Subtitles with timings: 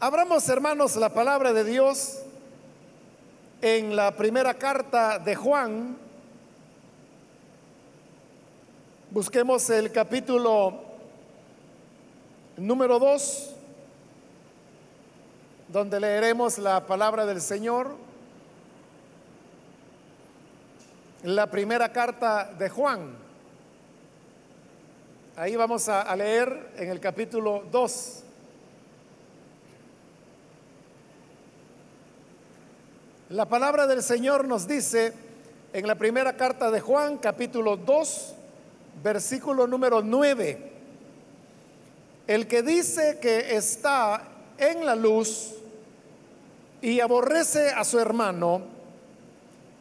[0.00, 2.20] Abramos, hermanos, la palabra de Dios
[3.60, 5.98] en la primera carta de Juan.
[9.10, 10.84] Busquemos el capítulo
[12.56, 13.56] número 2,
[15.66, 17.96] donde leeremos la palabra del Señor.
[21.24, 23.16] La primera carta de Juan.
[25.34, 28.24] Ahí vamos a, leer en el capítulo 2.
[33.30, 35.12] La palabra del Señor nos dice
[35.74, 38.34] en la primera carta de Juan, capítulo 2,
[39.02, 40.72] versículo número 9,
[42.26, 44.22] el que dice que está
[44.56, 45.56] en la luz
[46.80, 48.62] y aborrece a su hermano,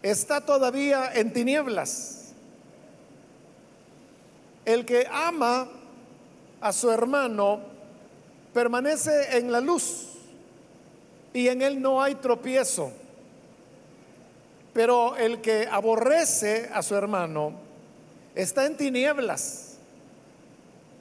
[0.04, 2.34] está todavía en tinieblas.
[4.66, 5.70] El que ama
[6.60, 7.62] a su hermano
[8.54, 10.10] permanece en la luz
[11.34, 12.92] y en él no hay tropiezo.
[14.78, 17.52] Pero el que aborrece a su hermano
[18.36, 19.78] está en tinieblas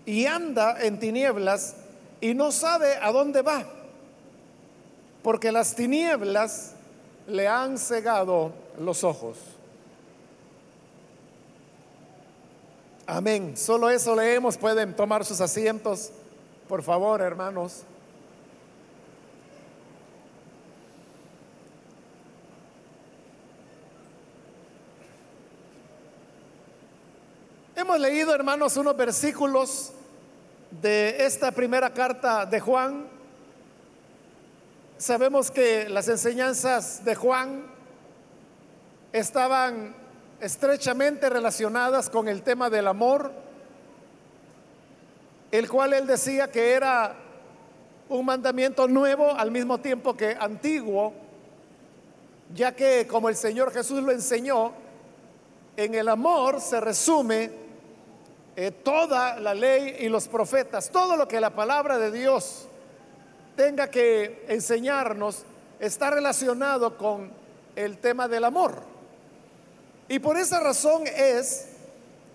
[0.07, 1.77] y anda en tinieblas
[2.23, 3.67] y no sabe a dónde va,
[5.23, 6.73] porque las tinieblas
[7.27, 9.37] le han cegado los ojos.
[13.07, 13.59] Amén.
[13.59, 14.57] Solo eso leemos.
[14.57, 16.13] Pueden tomar sus asientos,
[16.67, 17.83] por favor, hermanos.
[27.99, 29.93] Leído, hermanos, unos versículos
[30.71, 33.07] de esta primera carta de Juan.
[34.99, 37.65] Sabemos que las enseñanzas de Juan
[39.13, 39.95] estaban
[40.41, 43.33] estrechamente relacionadas con el tema del amor,
[45.51, 47.17] el cual él decía que era
[48.11, 51.15] un mandamiento nuevo al mismo tiempo que antiguo,
[52.55, 54.73] ya que como el Señor Jesús lo enseñó,
[55.79, 57.66] en el amor se resume
[58.57, 62.67] eh, toda la ley y los profetas, todo lo que la palabra de Dios
[63.55, 65.45] tenga que enseñarnos
[65.79, 67.31] está relacionado con
[67.75, 68.83] el tema del amor.
[70.09, 71.67] Y por esa razón es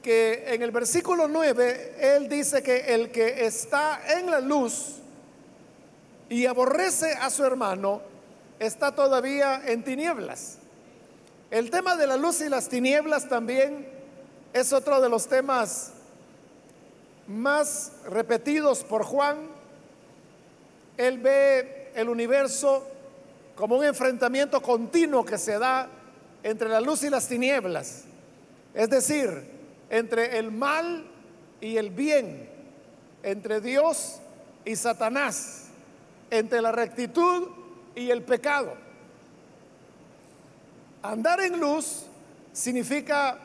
[0.04, 4.98] que en el versículo 9 él dice que el que está en la luz
[6.30, 8.02] y aborrece a su hermano
[8.60, 10.58] está todavía en tinieblas.
[11.50, 13.88] El tema de la luz y las tinieblas también
[14.54, 15.94] es otro de los temas
[17.32, 19.38] más repetidos por Juan,
[20.98, 22.88] él ve el universo
[23.56, 25.88] como un enfrentamiento continuo que se da
[26.44, 28.04] entre la luz y las tinieblas,
[28.74, 29.50] es decir,
[29.90, 31.06] entre el mal
[31.60, 32.50] y el bien,
[33.24, 34.20] entre Dios
[34.66, 35.66] y Satanás,
[36.30, 37.50] entre la rectitud
[37.96, 38.74] y el pecado.
[41.04, 42.06] Andar en luz
[42.54, 43.38] significa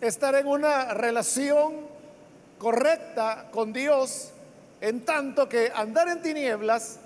[0.00, 1.95] estar en una relación
[2.58, 4.30] correcta con Dios,
[4.80, 6.98] en tanto que andar en tinieblas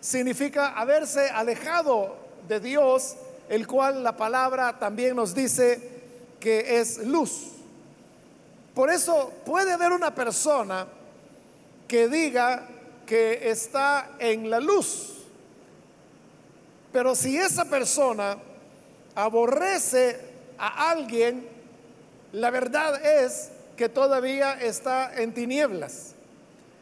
[0.00, 2.16] significa haberse alejado
[2.46, 3.16] de Dios,
[3.48, 5.80] el cual la palabra también nos dice
[6.40, 7.52] que es luz.
[8.74, 10.86] Por eso puede haber una persona
[11.88, 12.66] que diga
[13.06, 15.14] que está en la luz,
[16.92, 18.36] pero si esa persona
[19.14, 20.20] aborrece
[20.58, 21.48] a alguien,
[22.32, 26.14] la verdad es que todavía está en tinieblas.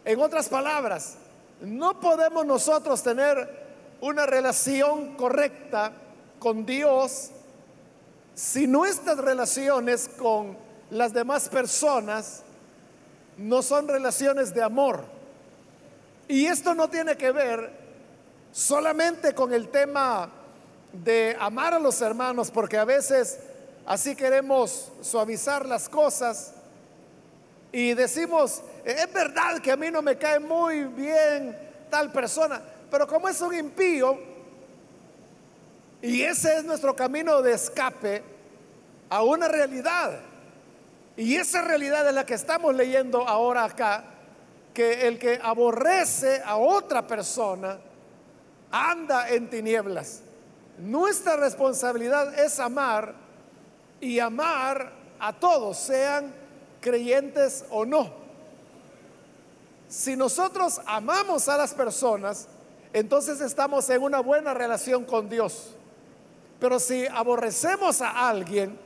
[0.05, 1.17] En otras palabras,
[1.61, 3.67] no podemos nosotros tener
[4.01, 5.93] una relación correcta
[6.39, 7.31] con Dios
[8.35, 10.57] si nuestras relaciones con
[10.91, 12.43] las demás personas
[13.37, 15.05] no son relaciones de amor.
[16.29, 17.71] Y esto no tiene que ver
[18.53, 20.31] solamente con el tema
[20.93, 23.39] de amar a los hermanos, porque a veces
[23.85, 26.56] así queremos suavizar las cosas
[27.73, 31.57] y decimos, es verdad que a mí no me cae muy bien
[31.91, 34.19] tal persona, pero como es un impío,
[36.03, 38.23] y ese es nuestro camino de escape
[39.09, 40.21] a una realidad,
[41.17, 44.05] y esa realidad es la que estamos leyendo ahora acá,
[44.75, 47.79] que el que aborrece a otra persona
[48.71, 50.21] anda en tinieblas.
[50.79, 53.15] Nuestra responsabilidad es amar
[54.01, 56.46] y amar a todos, sean
[56.87, 58.13] creyentes o no.
[59.89, 62.47] Si nosotros amamos a las personas,
[62.93, 65.75] entonces estamos en una buena relación con Dios.
[66.61, 68.79] Pero si aborrecemos a alguien,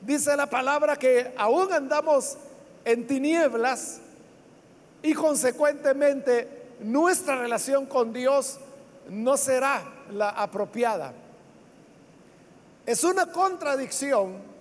[0.00, 2.36] dice la palabra que aún andamos
[2.84, 4.00] en tinieblas
[5.00, 8.58] y consecuentemente nuestra relación con Dios
[9.08, 11.12] no será la apropiada.
[12.84, 14.55] Es una contradicción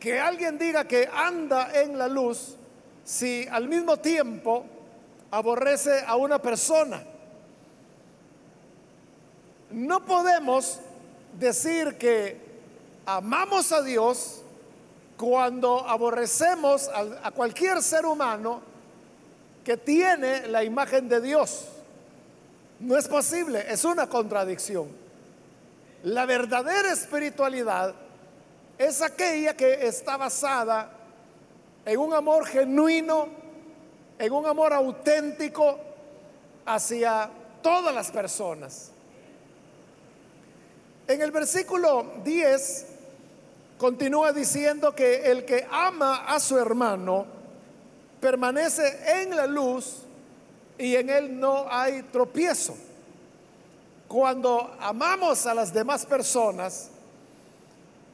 [0.00, 2.56] que alguien diga que anda en la luz
[3.04, 4.64] si al mismo tiempo
[5.30, 7.02] aborrece a una persona.
[9.70, 10.80] No podemos
[11.38, 12.40] decir que
[13.06, 14.42] amamos a Dios
[15.16, 18.62] cuando aborrecemos a, cualquier ser humano
[19.62, 21.66] que tiene la imagen de Dios.
[22.80, 24.88] No es posible, es una contradicción.
[26.04, 27.94] La verdadera espiritualidad
[28.80, 30.90] es aquella que está basada
[31.84, 33.28] en un amor genuino,
[34.18, 35.78] en un amor auténtico
[36.64, 37.28] hacia
[37.62, 38.90] todas las personas.
[41.06, 42.86] En el versículo 10
[43.76, 47.26] continúa diciendo que el que ama a su hermano
[48.18, 50.04] permanece en la luz
[50.78, 52.74] y en él no hay tropiezo.
[54.08, 56.89] Cuando amamos a las demás personas,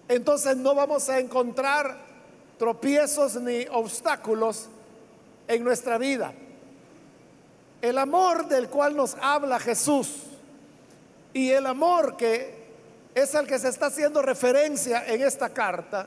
[0.09, 1.97] entonces no vamos a encontrar
[2.59, 4.69] tropiezos ni obstáculos
[5.49, 6.33] en nuestra vida.
[7.83, 10.23] El amor del cual nos habla Jesús
[11.33, 12.57] y el amor que
[13.15, 16.07] es al que se está haciendo referencia en esta carta,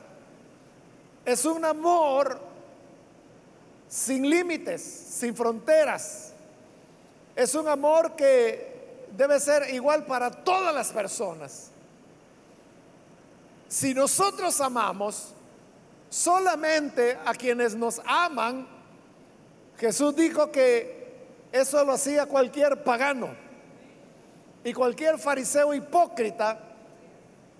[1.24, 2.38] es un amor
[3.88, 6.32] sin límites, sin fronteras.
[7.34, 11.69] Es un amor que debe ser igual para todas las personas.
[13.70, 15.32] Si nosotros amamos
[16.08, 18.66] solamente a quienes nos aman,
[19.78, 23.28] Jesús dijo que eso lo hacía cualquier pagano
[24.64, 26.58] y cualquier fariseo hipócrita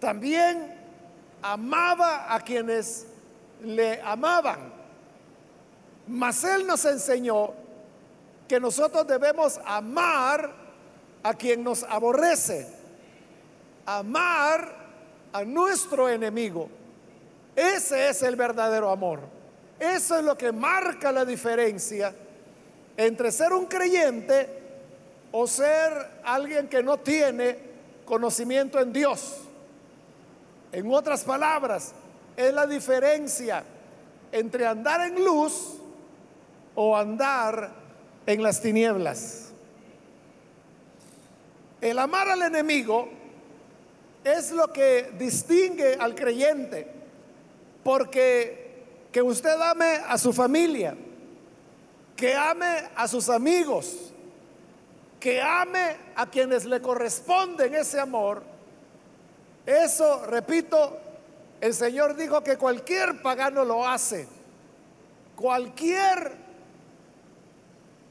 [0.01, 0.75] también
[1.43, 3.07] amaba a quienes
[3.63, 4.73] le amaban.
[6.09, 7.53] Mas Él nos enseñó
[8.49, 10.51] que nosotros debemos amar
[11.23, 12.67] a quien nos aborrece,
[13.87, 14.80] amar
[15.33, 16.69] a nuestro enemigo.
[17.55, 19.21] Ese es el verdadero amor.
[19.79, 22.15] Eso es lo que marca la diferencia
[22.97, 24.61] entre ser un creyente
[25.33, 27.57] o ser alguien que no tiene
[28.05, 29.39] conocimiento en Dios.
[30.73, 31.93] En otras palabras,
[32.37, 33.65] es la diferencia
[34.33, 35.79] entre andar en luz
[36.75, 37.71] o andar
[38.27, 39.51] en las tinieblas.
[41.81, 43.09] El amar al enemigo
[44.25, 46.87] es lo que distingue al creyente,
[47.83, 48.61] porque
[49.13, 50.95] que usted ame a su familia,
[52.17, 54.13] que ame a sus amigos,
[55.19, 58.43] que ame a quienes le corresponden ese amor,
[59.67, 60.99] eso, repito,
[61.61, 64.27] el Señor dijo que cualquier pagano lo hace,
[65.37, 66.33] cualquier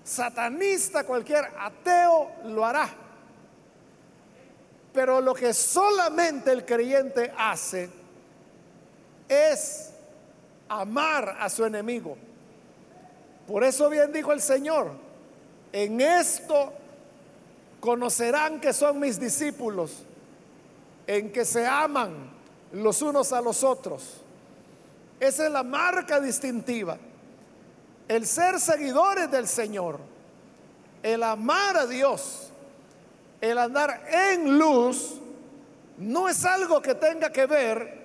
[0.04, 2.90] satanista, cualquier ateo lo hará.
[4.94, 7.90] Pero lo que solamente el creyente hace
[9.28, 9.92] es
[10.68, 12.18] amar a su enemigo.
[13.48, 14.92] Por eso bien dijo el Señor,
[15.72, 16.74] en esto
[17.80, 20.04] conocerán que son mis discípulos,
[21.08, 22.32] en que se aman
[22.72, 24.22] los unos a los otros.
[25.20, 26.98] Esa es la marca distintiva.
[28.08, 30.00] El ser seguidores del Señor,
[31.04, 32.49] el amar a Dios,
[33.42, 35.20] el andar en luz,
[35.98, 38.00] no es algo que tenga que ver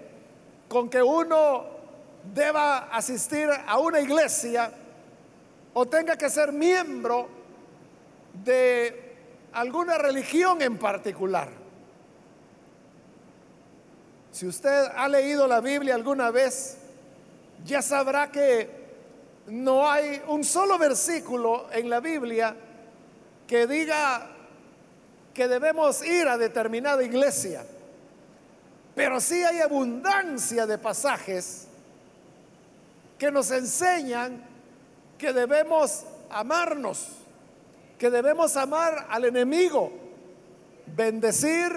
[0.69, 1.65] con que uno
[2.33, 4.73] deba asistir a una iglesia
[5.75, 7.29] o tenga que ser miembro
[8.45, 9.15] de
[9.53, 11.49] alguna religión en particular.
[14.31, 16.79] Si usted ha leído la Biblia alguna vez,
[17.65, 18.85] ya sabrá que
[19.47, 22.57] no hay un solo versículo en la Biblia
[23.47, 24.34] que diga
[25.35, 27.67] que debemos ir a determinada iglesia.
[28.95, 31.67] Pero sí hay abundancia de pasajes
[33.19, 34.45] que nos enseñan
[35.19, 37.09] que debemos amarnos,
[37.99, 39.93] que debemos amar al enemigo,
[40.87, 41.73] bendecir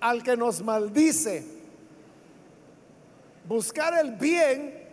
[0.00, 1.44] al que nos maldice,
[3.48, 4.84] buscar el bien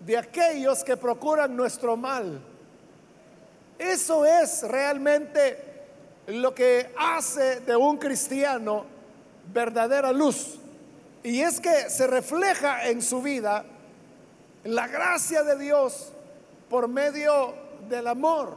[0.00, 2.40] de aquellos que procuran nuestro mal.
[3.78, 5.73] Eso es realmente
[6.26, 8.84] lo que hace de un cristiano
[9.52, 10.58] verdadera luz.
[11.22, 13.64] Y es que se refleja en su vida
[14.64, 16.12] la gracia de Dios
[16.68, 17.54] por medio
[17.88, 18.56] del amor.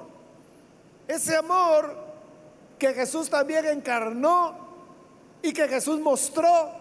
[1.08, 1.96] Ese amor
[2.78, 4.68] que Jesús también encarnó
[5.42, 6.72] y que Jesús mostró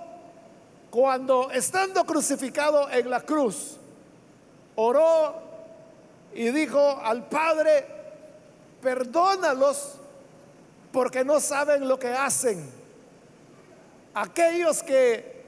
[0.90, 3.76] cuando estando crucificado en la cruz,
[4.76, 5.34] oró
[6.34, 7.86] y dijo al Padre,
[8.80, 9.96] perdónalos
[10.92, 12.70] porque no saben lo que hacen.
[14.14, 15.44] Aquellos que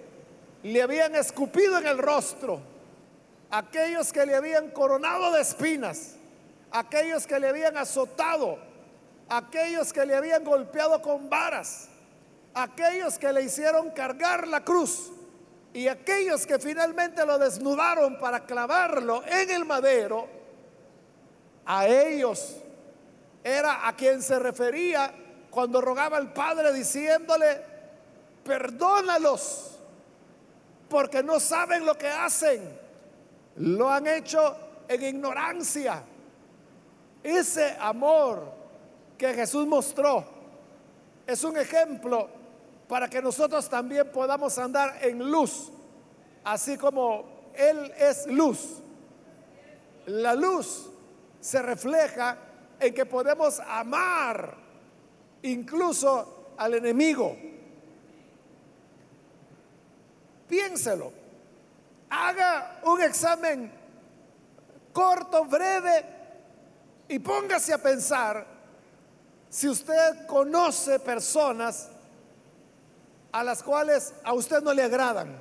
[0.62, 2.60] le habían escupido en el rostro,
[3.50, 6.16] aquellos que le habían coronado de espinas,
[6.70, 8.58] aquellos que le habían azotado,
[9.28, 11.88] aquellos que le habían golpeado con varas,
[12.54, 15.10] aquellos que le hicieron cargar la cruz
[15.72, 20.28] y aquellos que finalmente lo desnudaron para clavarlo en el madero,
[21.64, 22.56] a ellos
[23.44, 25.14] era a quien se refería
[25.58, 27.60] cuando rogaba al Padre diciéndole,
[28.44, 29.76] perdónalos,
[30.88, 32.78] porque no saben lo que hacen,
[33.56, 36.04] lo han hecho en ignorancia.
[37.24, 38.52] Ese amor
[39.18, 40.24] que Jesús mostró
[41.26, 42.28] es un ejemplo
[42.86, 45.72] para que nosotros también podamos andar en luz,
[46.44, 48.80] así como Él es luz.
[50.06, 50.88] La luz
[51.40, 52.38] se refleja
[52.78, 54.67] en que podemos amar
[55.42, 57.36] incluso al enemigo.
[60.48, 61.12] Piénselo,
[62.10, 63.72] haga un examen
[64.92, 66.04] corto, breve,
[67.08, 68.46] y póngase a pensar
[69.48, 71.88] si usted conoce personas
[73.32, 75.38] a las cuales a usted no le agradan.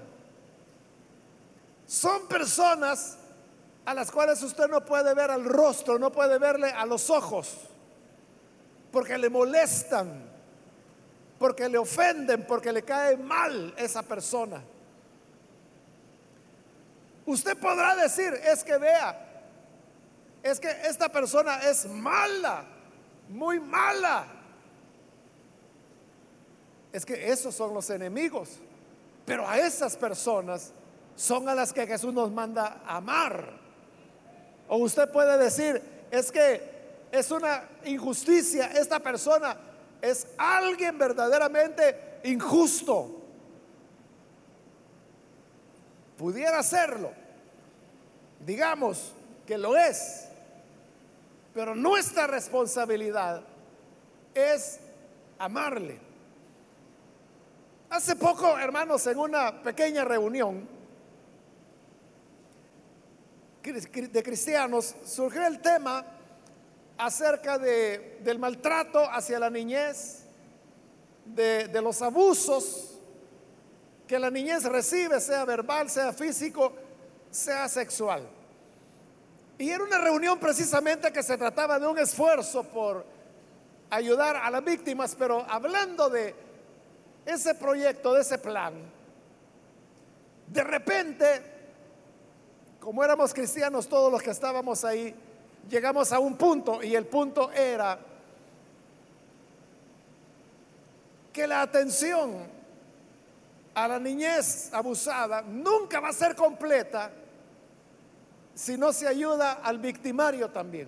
[1.85, 3.17] Son personas
[3.85, 7.57] a las cuales usted no puede ver al rostro, no puede verle a los ojos,
[8.91, 10.23] porque le molestan,
[11.37, 14.63] porque le ofenden, porque le cae mal esa persona.
[17.25, 19.27] Usted podrá decir, es que vea,
[20.41, 22.65] es que esta persona es mala,
[23.27, 24.27] muy mala.
[26.93, 28.59] Es que esos son los enemigos.
[29.25, 30.71] Pero a esas personas
[31.17, 33.59] son a las que Jesús nos manda amar.
[34.69, 36.76] O usted puede decir, es que
[37.11, 39.57] es una injusticia, esta persona
[40.01, 43.21] es alguien verdaderamente injusto.
[46.17, 47.11] Pudiera serlo.
[48.45, 49.13] Digamos
[49.45, 50.27] que lo es.
[51.53, 53.41] Pero nuestra responsabilidad
[54.33, 54.79] es
[55.39, 55.99] amarle.
[57.89, 60.67] Hace poco, hermanos, en una pequeña reunión
[63.63, 66.05] de cristianos, surgió el tema
[66.97, 70.23] acerca de, del maltrato hacia la niñez,
[71.25, 72.97] de, de los abusos
[74.07, 76.73] que la niñez recibe, sea verbal, sea físico,
[77.29, 78.27] sea sexual.
[79.57, 83.05] Y era una reunión precisamente que se trataba de un esfuerzo por
[83.89, 86.33] ayudar a las víctimas, pero hablando de
[87.25, 88.73] ese proyecto, de ese plan,
[90.47, 91.25] de repente,
[92.79, 95.13] como éramos cristianos todos los que estábamos ahí,
[95.69, 97.99] llegamos a un punto y el punto era
[101.33, 102.57] que la atención
[103.75, 107.11] a la niñez abusada nunca va a ser completa
[108.55, 110.87] si no se ayuda al victimario también.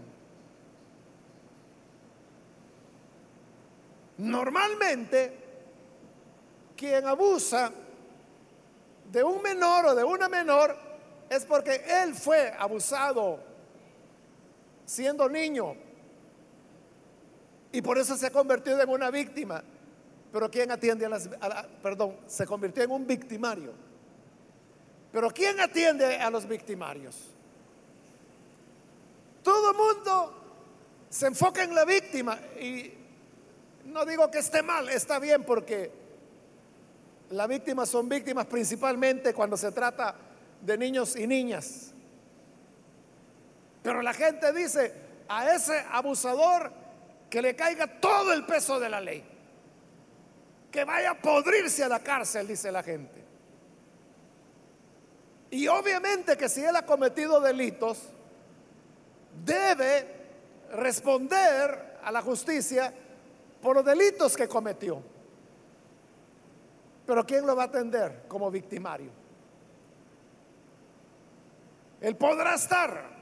[4.17, 5.37] Normalmente,
[6.75, 7.71] quien abusa
[9.11, 10.75] de un menor o de una menor
[11.29, 13.48] es porque él fue abusado
[14.89, 15.75] siendo niño
[17.71, 19.63] y por eso se ha convertido en una víctima.
[20.31, 21.29] Pero ¿quién atiende a las...
[21.83, 23.71] perdón, se convirtió en un victimario.
[25.11, 27.15] Pero ¿quién atiende a los victimarios?
[29.43, 30.33] Todo mundo
[31.09, 32.91] se enfoca en la víctima y
[33.85, 35.91] no digo que esté mal, está bien porque
[37.29, 40.15] las víctimas son víctimas principalmente cuando se trata
[40.61, 41.93] de niños y niñas.
[43.81, 44.93] Pero la gente dice
[45.27, 46.71] a ese abusador
[47.29, 49.23] que le caiga todo el peso de la ley
[50.71, 53.23] que vaya a podrirse a la cárcel, dice la gente.
[55.51, 57.99] Y obviamente que si él ha cometido delitos,
[59.43, 60.05] debe
[60.73, 62.93] responder a la justicia
[63.61, 65.01] por los delitos que cometió.
[67.05, 69.09] Pero ¿quién lo va a atender como victimario?
[71.99, 73.18] Él podrá estar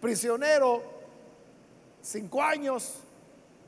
[0.00, 0.82] prisionero
[2.02, 2.94] cinco años,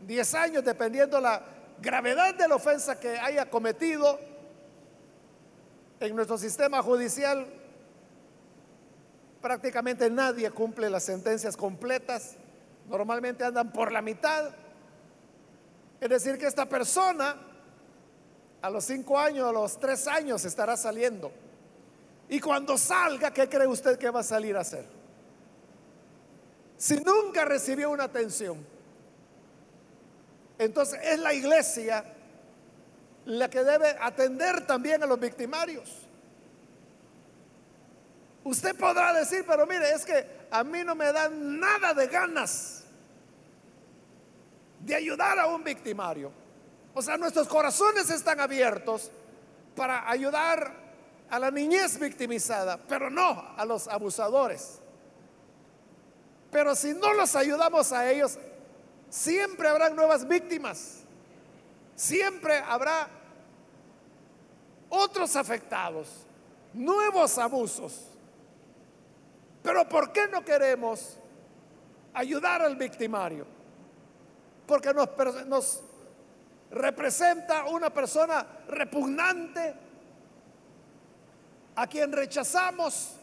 [0.06, 1.42] diez años, dependiendo la
[1.80, 4.18] gravedad de la ofensa que haya cometido
[6.00, 7.46] en nuestro sistema judicial,
[9.40, 12.36] prácticamente nadie cumple las sentencias completas,
[12.88, 14.50] normalmente andan por la mitad.
[16.00, 17.36] Es decir, que esta persona
[18.62, 21.32] a los cinco años, a los tres años estará saliendo.
[22.28, 24.97] Y cuando salga, ¿qué cree usted que va a salir a hacer?
[26.78, 28.64] Si nunca recibió una atención,
[30.58, 32.04] Entonces es la iglesia
[33.24, 36.08] la que debe atender también a los victimarios.
[38.42, 42.84] Usted podrá decir, pero mire, es que a mí no me dan nada de ganas
[44.80, 46.32] de ayudar a un victimario.
[46.94, 49.10] O sea, nuestros corazones están abiertos
[49.76, 50.72] para ayudar
[51.30, 54.80] a la niñez victimizada, pero no a los abusadores.
[56.50, 58.38] Pero si no los ayudamos a ellos,
[59.10, 61.00] siempre habrán nuevas víctimas.
[61.94, 63.08] Siempre habrá
[64.88, 66.08] otros afectados,
[66.72, 68.06] nuevos abusos.
[69.62, 71.18] Pero ¿por qué no queremos
[72.14, 73.46] ayudar al victimario?
[74.66, 75.08] Porque nos,
[75.46, 75.82] nos
[76.70, 79.74] representa una persona repugnante
[81.74, 83.17] a quien rechazamos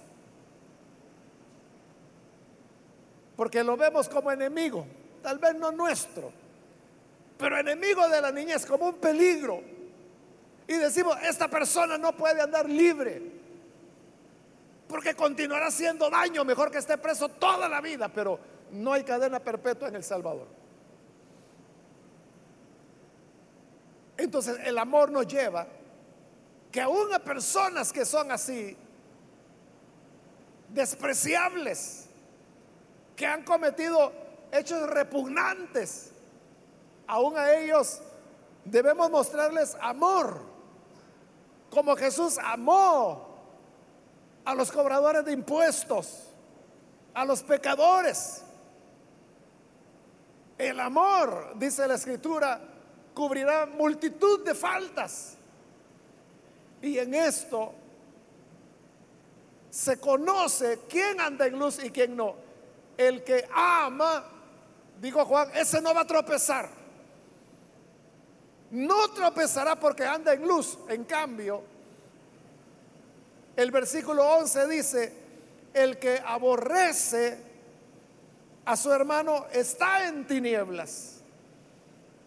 [3.35, 4.85] porque lo vemos como enemigo,
[5.21, 6.31] tal vez no nuestro,
[7.37, 9.61] pero enemigo de la niñez, como un peligro.
[10.67, 13.21] Y decimos, esta persona no puede andar libre,
[14.87, 18.39] porque continuará haciendo daño, mejor que esté preso toda la vida, pero
[18.71, 20.47] no hay cadena perpetua en El Salvador.
[24.17, 25.67] Entonces el amor nos lleva
[26.71, 28.75] que aún a personas que son así,
[30.69, 32.04] despreciables,
[33.15, 34.11] que han cometido
[34.51, 36.11] hechos repugnantes,
[37.07, 38.01] aún a ellos
[38.63, 40.41] debemos mostrarles amor,
[41.69, 43.35] como Jesús amó
[44.43, 46.29] a los cobradores de impuestos,
[47.13, 48.43] a los pecadores.
[50.57, 52.61] El amor, dice la escritura,
[53.13, 55.35] cubrirá multitud de faltas.
[56.81, 57.73] Y en esto
[59.69, 62.44] se conoce quién anda en luz y quién no.
[62.97, 64.23] El que ama,
[65.01, 66.69] dijo Juan, ese no va a tropezar.
[68.71, 70.77] No tropezará porque anda en luz.
[70.89, 71.63] En cambio,
[73.55, 75.13] el versículo 11 dice,
[75.73, 77.37] el que aborrece
[78.65, 81.21] a su hermano está en tinieblas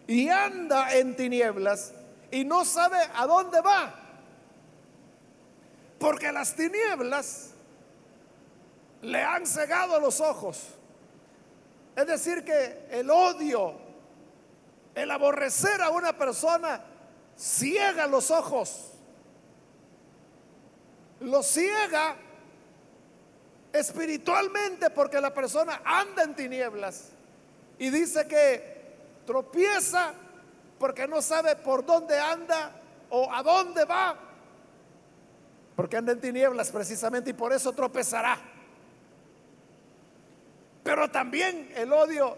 [0.07, 1.93] y anda en tinieblas
[2.31, 3.95] y no sabe a dónde va.
[5.99, 7.51] Porque las tinieblas
[9.01, 10.75] le han cegado los ojos.
[11.95, 13.75] Es decir, que el odio,
[14.95, 16.81] el aborrecer a una persona,
[17.37, 18.91] ciega los ojos.
[21.21, 22.15] Lo ciega
[23.73, 27.09] espiritualmente porque la persona anda en tinieblas.
[27.77, 28.79] Y dice que
[29.25, 30.13] tropieza
[30.79, 32.71] porque no sabe por dónde anda
[33.09, 34.17] o a dónde va,
[35.75, 38.37] porque anda en tinieblas precisamente y por eso tropezará.
[40.89, 42.35] Pero también el odio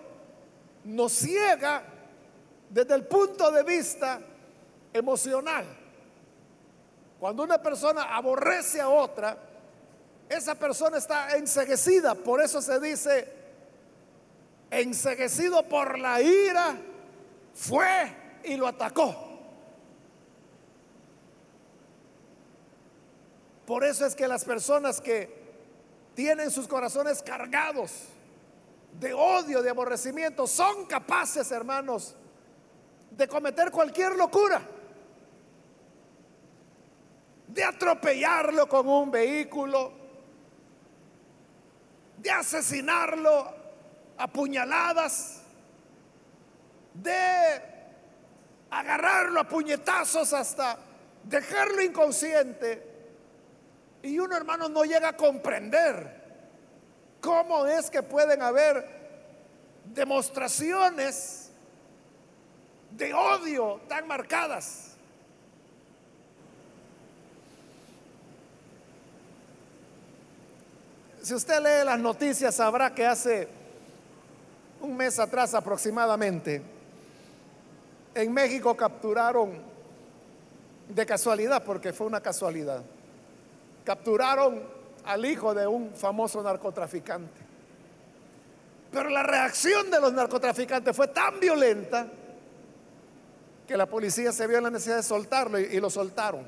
[0.83, 1.83] nos ciega
[2.69, 4.19] desde el punto de vista
[4.91, 5.65] emocional.
[7.17, 9.37] Cuando una persona aborrece a otra,
[10.27, 13.33] esa persona está enseguecida, por eso se dice
[14.69, 16.75] enseguecido por la ira,
[17.53, 19.15] fue y lo atacó.
[23.65, 25.33] Por eso es que las personas que
[26.15, 28.10] tienen sus corazones cargados
[28.99, 32.15] de odio, de aborrecimiento, son capaces, hermanos,
[33.09, 34.61] de cometer cualquier locura,
[37.47, 39.91] de atropellarlo con un vehículo,
[42.17, 43.53] de asesinarlo
[44.17, 45.41] apuñaladas,
[46.93, 47.61] de
[48.69, 50.77] agarrarlo a puñetazos hasta
[51.23, 52.89] dejarlo inconsciente.
[54.03, 56.20] Y uno, hermano, no llega a comprender
[57.21, 58.85] cómo es que pueden haber
[59.85, 61.49] demostraciones
[62.91, 64.87] de odio tan marcadas.
[71.21, 73.47] Si usted lee las noticias sabrá que hace
[74.81, 76.63] un mes atrás aproximadamente,
[78.15, 79.71] en México capturaron,
[80.89, 82.83] de casualidad, porque fue una casualidad,
[83.85, 87.41] capturaron al hijo de un famoso narcotraficante.
[88.91, 92.07] Pero la reacción de los narcotraficantes fue tan violenta
[93.67, 96.45] que la policía se vio en la necesidad de soltarlo y, lo soltaron.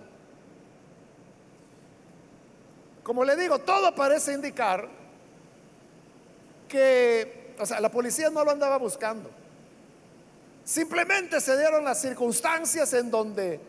[3.02, 4.90] Como le digo, todo parece indicar
[6.68, 9.30] que, o sea, la policía no lo andaba buscando.
[10.66, 13.60] Simplemente se dieron las circunstancias en donde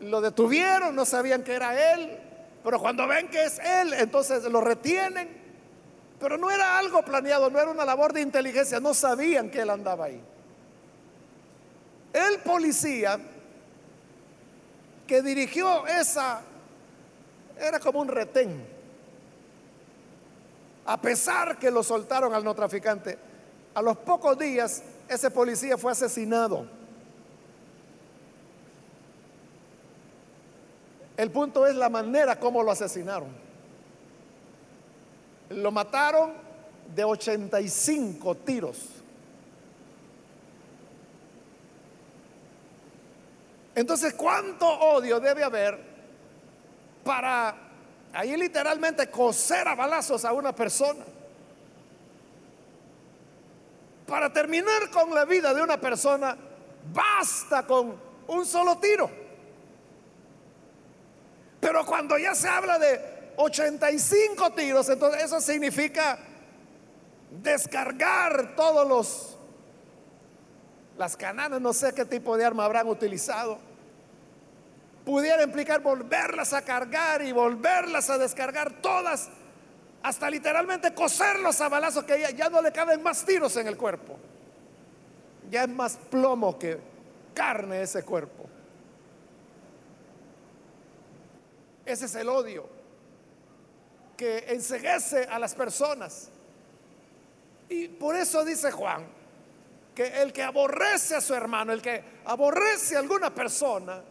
[0.00, 2.18] lo detuvieron, no sabían que era él,
[2.62, 5.42] pero cuando ven que es él, entonces lo retienen.
[6.20, 9.70] Pero no era algo planeado, no era una labor de inteligencia, no sabían que él
[9.70, 10.22] andaba ahí.
[12.44, 13.18] policía
[15.06, 16.42] que dirigió esa
[17.58, 18.64] era como un retén.
[20.84, 23.18] A pesar que lo soltaron al no traficante,
[23.74, 26.81] a los pocos días ese policía fue asesinado.
[31.22, 33.28] El punto es la manera como lo asesinaron.
[35.50, 36.32] Lo mataron
[36.92, 38.76] de 85 tiros.
[43.72, 45.78] Entonces, ¿cuánto odio debe haber
[47.04, 47.54] para
[48.12, 51.04] ahí literalmente coser a balazos a una persona?
[54.08, 56.36] Para terminar con la vida de una persona,
[56.92, 57.94] basta con
[58.26, 59.21] un solo tiro.
[61.62, 63.00] Pero cuando ya se habla de
[63.36, 66.18] 85 tiros, entonces eso significa
[67.30, 69.38] descargar todos los
[70.98, 73.60] las cananas, no sé qué tipo de arma habrán utilizado.
[75.04, 79.28] Pudiera implicar volverlas a cargar y volverlas a descargar todas,
[80.02, 83.76] hasta literalmente coserlos a balazos que ya, ya no le caben más tiros en el
[83.76, 84.18] cuerpo.
[85.48, 86.80] Ya es más plomo que
[87.32, 88.51] carne ese cuerpo.
[91.92, 92.66] Ese es el odio
[94.16, 96.30] que enseguece a las personas.
[97.68, 99.06] Y por eso dice Juan,
[99.94, 104.02] que el que aborrece a su hermano, el que aborrece a alguna persona,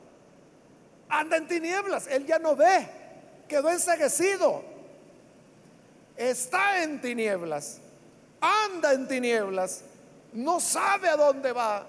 [1.09, 2.87] anda en tinieblas, él ya no ve,
[3.47, 4.63] quedó enseguecido,
[6.15, 7.79] está en tinieblas,
[8.39, 9.81] anda en tinieblas,
[10.33, 11.87] no sabe a dónde va,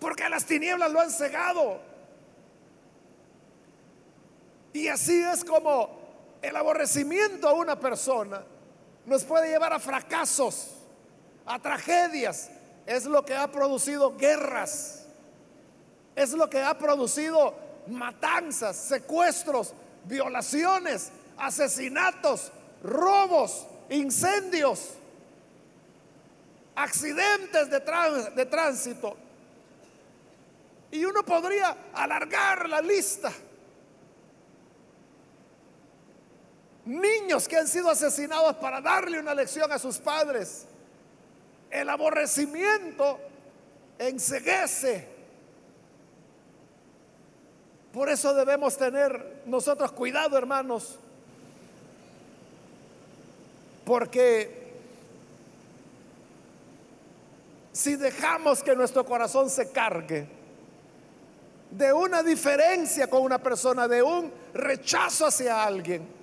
[0.00, 1.87] porque las tinieblas lo han cegado.
[4.72, 5.98] Y así es como
[6.42, 8.42] el aborrecimiento a una persona
[9.06, 10.70] nos puede llevar a fracasos,
[11.46, 12.50] a tragedias,
[12.86, 15.06] es lo que ha producido guerras,
[16.14, 17.54] es lo que ha producido
[17.86, 19.72] matanzas, secuestros,
[20.04, 22.52] violaciones, asesinatos,
[22.82, 24.90] robos, incendios,
[26.74, 29.16] accidentes de, tránsito.
[30.90, 33.32] Y uno podría alargar la lista.
[36.88, 40.64] Niños que han sido asesinados para darle una lección a sus padres.
[41.70, 43.20] El aborrecimiento
[43.98, 45.06] enseguece.
[47.92, 50.98] Por eso debemos tener nosotros cuidado, hermanos,
[53.84, 54.72] porque
[57.70, 60.26] si dejamos que nuestro corazón se cargue
[61.70, 66.16] de una diferencia con una persona, de un rechazo hacia alguien,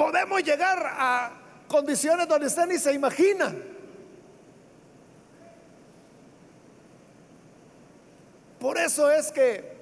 [0.00, 1.30] podemos llegar a
[1.68, 3.54] condiciones donde usted ni se imagina.
[8.58, 9.76] Por eso es que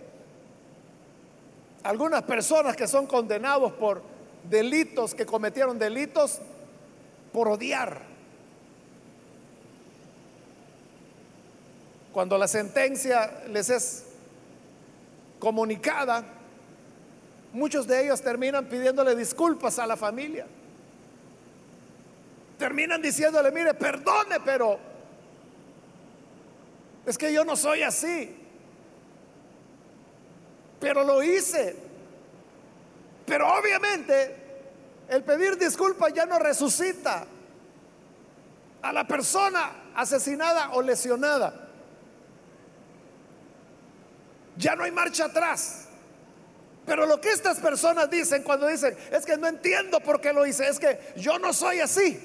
[1.84, 4.02] algunas personas que son condenados por
[4.42, 6.40] delitos, que cometieron delitos
[7.32, 8.02] por odiar,
[12.12, 14.04] cuando la sentencia les es
[15.38, 16.24] comunicada,
[17.58, 20.46] muchos de ellos terminan pidiéndole disculpas a la familia
[22.58, 24.78] terminan diciéndole, mire, perdone, pero
[27.06, 28.36] es que yo no soy así.
[30.80, 31.76] Pero lo hice.
[33.24, 34.36] Pero obviamente
[35.08, 37.26] el pedir disculpas ya no resucita
[38.82, 41.68] a la persona asesinada o lesionada.
[44.56, 45.87] Ya no hay marcha atrás.
[46.88, 50.46] Pero lo que estas personas dicen cuando dicen, es que no entiendo por qué lo
[50.46, 52.18] hice, es que yo no soy así.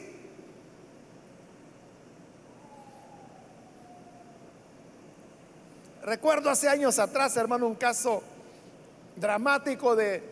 [6.01, 8.23] Recuerdo hace años atrás, hermano, un caso
[9.17, 10.23] dramático de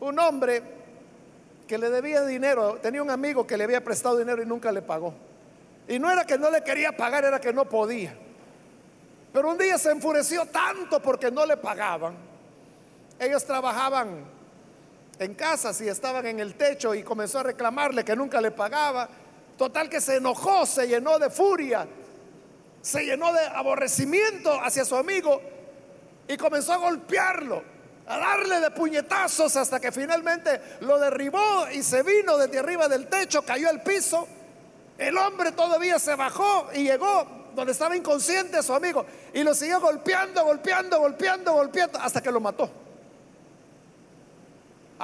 [0.00, 0.62] un hombre
[1.68, 4.82] que le debía dinero, tenía un amigo que le había prestado dinero y nunca le
[4.82, 5.14] pagó.
[5.86, 8.12] Y no era que no le quería pagar, era que no podía.
[9.32, 12.33] Pero un día se enfureció tanto porque no le pagaban.
[13.18, 14.24] Ellos trabajaban
[15.18, 19.08] en casas y estaban en el techo y comenzó a reclamarle que nunca le pagaba.
[19.56, 21.86] Total que se enojó, se llenó de furia
[22.84, 25.40] se llenó de aborrecimiento hacia su amigo
[26.28, 27.62] y comenzó a golpearlo,
[28.06, 33.06] a darle de puñetazos hasta que finalmente lo derribó y se vino desde arriba del
[33.06, 34.28] techo, cayó al piso.
[34.98, 39.80] El hombre todavía se bajó y llegó donde estaba inconsciente su amigo y lo siguió
[39.80, 42.70] golpeando, golpeando, golpeando, golpeando hasta que lo mató.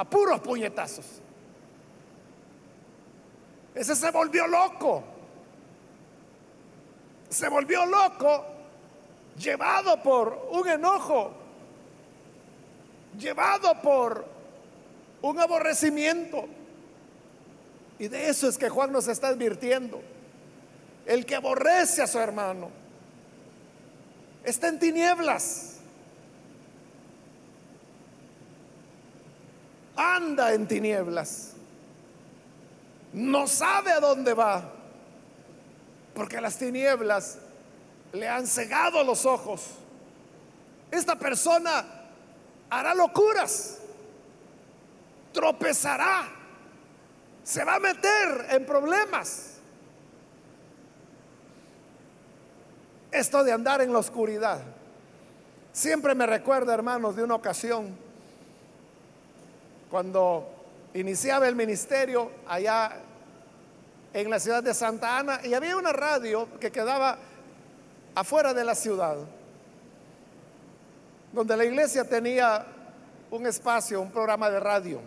[0.00, 1.04] A puros puñetazos.
[3.74, 5.04] Ese se volvió loco.
[7.28, 8.44] se volvió loco,
[9.36, 11.32] llevado por un enojo,
[13.18, 14.24] llevado por
[15.20, 16.48] un aborrecimiento.
[17.98, 20.00] Y de eso es que Juan nos está advirtiendo.
[21.04, 22.70] El que aborrece a su hermano
[24.44, 25.69] está en tinieblas.
[30.00, 31.52] Anda en tinieblas.
[33.12, 34.72] No sabe a dónde va.
[36.14, 37.36] Porque las tinieblas
[38.14, 39.62] le han cegado los ojos.
[40.90, 41.84] Esta persona
[42.70, 43.78] hará locuras.
[45.34, 46.30] Tropezará.
[47.44, 49.58] Se va a meter en problemas.
[53.10, 54.62] Esto de andar en la oscuridad.
[55.74, 58.09] Siempre me recuerda, hermanos, de una ocasión
[59.90, 60.48] cuando
[60.94, 62.92] iniciaba el ministerio allá
[64.12, 67.18] en la ciudad de Santa Ana y había una radio que quedaba
[68.14, 69.16] afuera de la ciudad,
[71.32, 72.66] donde la iglesia tenía
[73.30, 75.00] un espacio, un programa de radio.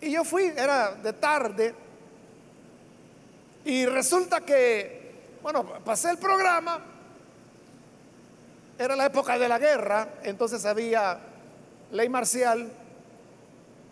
[0.00, 1.74] Y yo fui, era de tarde,
[3.64, 6.80] y resulta que, bueno, pasé el programa,
[8.78, 11.31] era la época de la guerra, entonces había
[11.92, 12.70] ley marcial,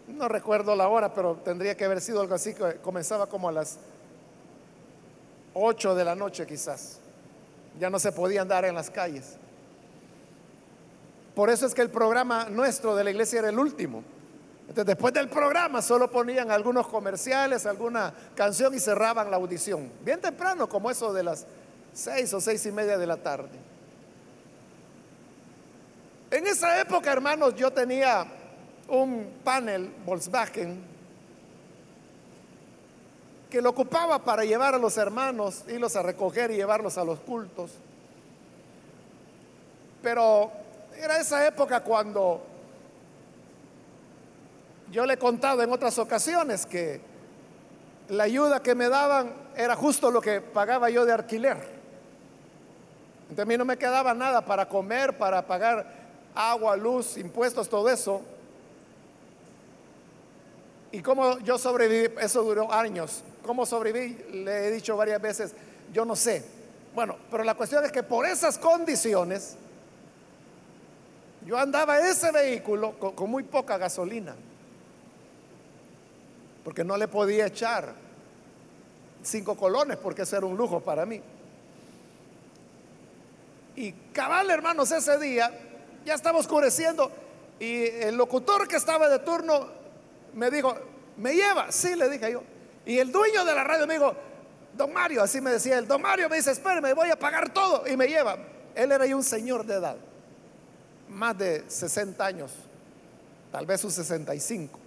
[0.08, 3.52] no recuerdo la hora, pero tendría que haber sido algo así, que comenzaba como a
[3.52, 3.78] las
[5.54, 6.98] 8 de la noche quizás.
[7.78, 9.36] Ya no se podía andar en las calles.
[11.34, 14.02] Por eso es que el programa nuestro de la iglesia era el último.
[14.62, 19.90] Entonces, después del programa solo ponían algunos comerciales, alguna canción y cerraban la audición.
[20.04, 21.46] Bien temprano, como eso de las
[21.92, 23.69] seis o seis y media de la tarde.
[26.30, 28.24] En esa época, hermanos, yo tenía
[28.88, 30.80] un panel Volkswagen
[33.50, 37.18] que lo ocupaba para llevar a los hermanos, irlos a recoger y llevarlos a los
[37.18, 37.72] cultos.
[40.02, 40.52] Pero
[40.96, 42.46] era esa época cuando
[44.92, 47.00] yo le he contado en otras ocasiones que
[48.08, 51.56] la ayuda que me daban era justo lo que pagaba yo de alquiler.
[53.22, 55.99] Entonces a mí no me quedaba nada para comer, para pagar
[56.34, 58.22] agua, luz, impuestos, todo eso.
[60.92, 63.22] Y como yo sobreviví, eso duró años.
[63.44, 64.42] ¿Cómo sobreviví?
[64.44, 65.54] Le he dicho varias veces,
[65.92, 66.44] yo no sé.
[66.94, 69.56] Bueno, pero la cuestión es que por esas condiciones,
[71.46, 74.34] yo andaba ese vehículo con, con muy poca gasolina
[76.64, 77.94] porque no le podía echar
[79.22, 81.20] cinco colones, porque eso era un lujo para mí.
[83.76, 85.50] Y cabal, hermanos, ese día
[86.04, 87.10] ya estaba oscureciendo
[87.58, 89.68] y el locutor que estaba de turno
[90.34, 90.74] me dijo,
[91.16, 91.70] ¿me lleva?
[91.70, 92.42] Sí, le dije yo.
[92.86, 94.14] Y el dueño de la radio me dijo,
[94.76, 97.86] don Mario, así me decía él, don Mario me dice, espérame, voy a pagar todo
[97.86, 98.38] y me lleva.
[98.74, 99.96] Él era un señor de edad,
[101.08, 102.52] más de 60 años,
[103.52, 104.78] tal vez sus 65.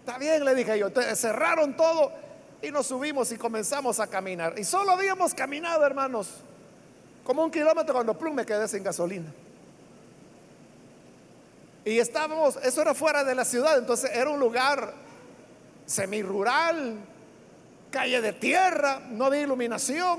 [0.00, 0.90] Está bien, le dije yo.
[1.14, 2.12] cerraron todo
[2.60, 4.58] y nos subimos y comenzamos a caminar.
[4.58, 6.28] Y solo habíamos caminado, hermanos,
[7.24, 9.32] como un kilómetro cuando plum me quedé sin gasolina.
[11.86, 14.92] Y estábamos, eso era fuera de la ciudad, entonces era un lugar
[15.86, 16.96] semirural,
[17.92, 20.18] calle de tierra, no había iluminación.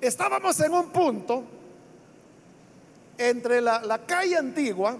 [0.00, 1.44] Estábamos en un punto
[3.18, 4.96] entre la, la calle antigua,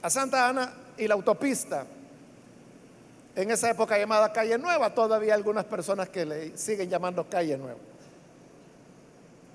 [0.00, 1.86] a Santa Ana y la autopista.
[3.34, 7.80] En esa época llamada Calle Nueva, todavía algunas personas que le siguen llamando Calle Nueva.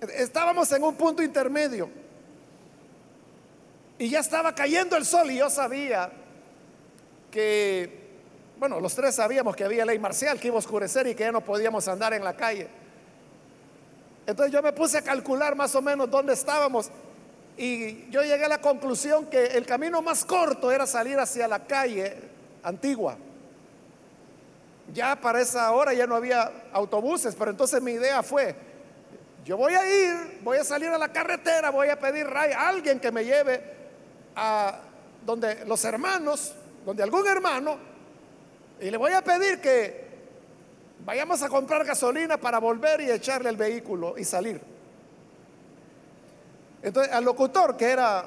[0.02, 2.09] Estábamos en un punto intermedio
[4.00, 6.10] y ya estaba cayendo el sol y yo sabía
[7.30, 8.08] que,
[8.58, 11.34] bueno, los tres sabíamos que había ley marcial, que iba a oscurecer y que ya
[11.34, 12.70] no podíamos andar en la calle.
[14.26, 16.90] Entonces yo me puse a calcular más o menos dónde estábamos
[17.58, 21.60] y yo llegué a la conclusión que el camino más corto era salir hacia la
[21.60, 22.16] calle
[22.64, 23.18] antigua.
[24.94, 28.56] Ya para esa hora ya no había autobuses, pero entonces mi idea fue,
[29.44, 32.98] yo voy a ir, voy a salir a la carretera, voy a pedir a alguien
[32.98, 33.79] que me lleve
[34.40, 34.80] a
[35.26, 36.54] donde los hermanos,
[36.86, 37.78] donde algún hermano,
[38.80, 40.08] y le voy a pedir que
[41.06, 44.62] vayamos a comprar gasolina para volver y echarle el vehículo y salir.
[46.82, 48.24] Entonces, al locutor, que era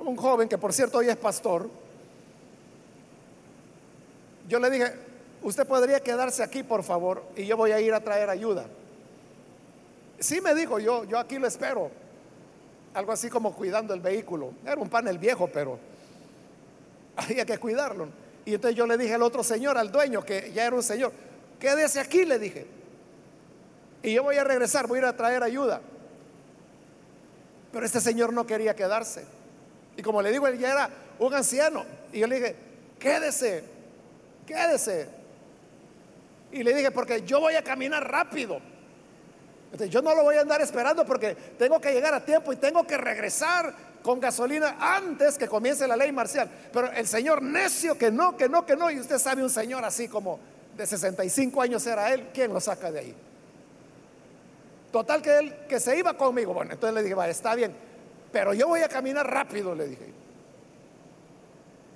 [0.00, 1.68] un joven, que por cierto hoy es pastor,
[4.48, 4.94] yo le dije,
[5.42, 8.64] usted podría quedarse aquí, por favor, y yo voy a ir a traer ayuda.
[10.18, 11.90] Sí me dijo, yo, yo aquí lo espero.
[12.94, 14.52] Algo así como cuidando el vehículo.
[14.64, 15.78] Era un panel viejo, pero
[17.16, 18.08] había que cuidarlo.
[18.44, 21.12] Y entonces yo le dije al otro señor, al dueño, que ya era un señor,
[21.58, 22.66] quédese aquí, le dije.
[24.02, 25.80] Y yo voy a regresar, voy a ir a traer ayuda.
[27.72, 29.24] Pero este señor no quería quedarse.
[29.96, 31.84] Y como le digo, él ya era un anciano.
[32.12, 32.56] Y yo le dije,
[32.98, 33.64] quédese,
[34.46, 35.08] quédese.
[36.52, 38.60] Y le dije, porque yo voy a caminar rápido.
[39.88, 42.86] Yo no lo voy a andar esperando porque tengo que llegar a tiempo y tengo
[42.86, 46.48] que regresar con gasolina antes que comience la ley marcial.
[46.72, 48.90] Pero el señor necio que no, que no, que no.
[48.90, 50.38] Y usted sabe un señor así como
[50.76, 52.28] de 65 años era él.
[52.32, 53.14] ¿Quién lo saca de ahí?
[54.92, 56.54] Total que él que se iba conmigo.
[56.54, 57.74] Bueno, entonces le dije, va, está bien.
[58.30, 60.12] Pero yo voy a caminar rápido, le dije.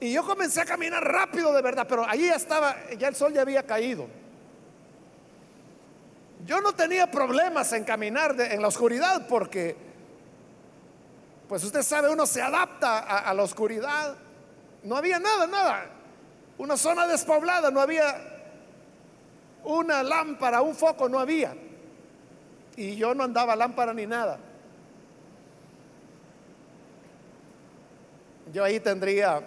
[0.00, 3.32] Y yo comencé a caminar rápido de verdad, pero allí ya estaba, ya el sol
[3.32, 4.06] ya había caído.
[6.46, 9.77] Yo no tenía problemas en caminar en la oscuridad porque,
[11.48, 14.16] pues usted sabe, uno se adapta a, la oscuridad.
[14.85, 15.87] No había nada, nada.
[16.59, 18.14] Una zona despoblada, no había
[19.64, 21.55] una lámpara, un foco, no había.
[22.77, 24.38] Y yo no andaba lámpara ni nada.
[28.53, 29.42] Yo ahí tendría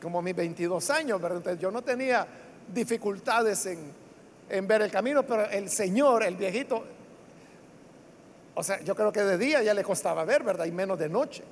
[0.00, 1.38] como mis 22 años, ¿verdad?
[1.38, 2.26] Entonces yo no tenía
[2.72, 6.84] dificultades en, ver el camino, pero el Señor, el viejito,
[8.54, 10.64] o sea, yo creo que de día ya le costaba ver, ¿verdad?
[10.66, 11.44] Y menos de noche.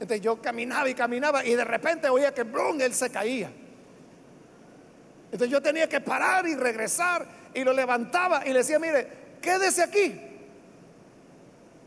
[0.00, 2.80] Entonces yo caminaba y caminaba y de repente oía que ¡brum!
[2.80, 3.50] él se caía.
[5.26, 9.08] Entonces yo tenía que parar y regresar y lo levantaba y le decía, mire,
[9.40, 10.20] quédese aquí.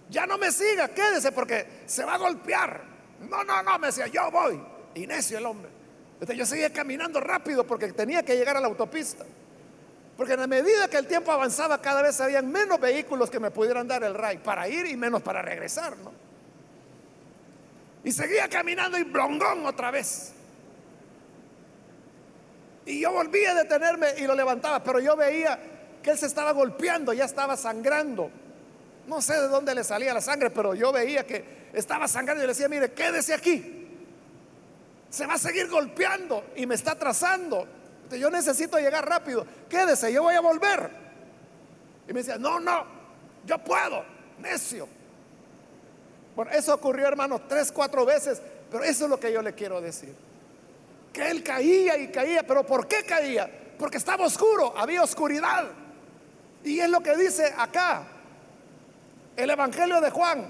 [0.09, 2.83] Ya no me siga, quédese porque se va a golpear.
[3.29, 4.61] No, no, no, me decía, yo voy.
[4.95, 5.76] Y necio el hombre.
[6.19, 9.23] Entonces yo seguía caminando rápido porque tenía que llegar a la autopista.
[10.17, 13.51] Porque en la medida que el tiempo avanzaba, cada vez había menos vehículos que me
[13.51, 16.11] pudieran dar el ray para ir y menos para regresar, ¿no?
[18.03, 20.33] Y seguía caminando y blongón otra vez.
[22.87, 25.59] Y yo volvía a detenerme y lo levantaba, pero yo veía
[26.01, 28.31] que él se estaba golpeando, ya estaba sangrando.
[29.05, 32.47] No sé de dónde le salía la sangre, pero yo veía que estaba sangrando y
[32.47, 33.76] le decía, mire, quédese aquí
[35.09, 37.67] se va a seguir golpeando y me está trazando.
[38.11, 39.45] Yo necesito llegar rápido.
[39.69, 40.89] Quédese, yo voy a volver.
[42.07, 42.85] Y me decía, no, no,
[43.45, 44.03] yo puedo,
[44.39, 44.87] necio.
[46.35, 48.41] Bueno, eso ocurrió, hermano, tres, cuatro veces,
[48.71, 50.15] pero eso es lo que yo le quiero decir.
[51.11, 53.49] Que él caía y caía, pero ¿por qué caía?
[53.77, 55.65] Porque estaba oscuro, había oscuridad.
[56.63, 58.07] Y es lo que dice acá
[59.37, 60.47] el Evangelio de Juan,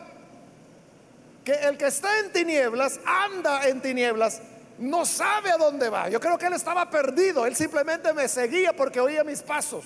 [1.47, 4.41] que el que está en tinieblas anda en tinieblas,
[4.79, 6.09] no sabe a dónde va.
[6.09, 9.85] Yo creo que él estaba perdido, él simplemente me seguía porque oía mis pasos.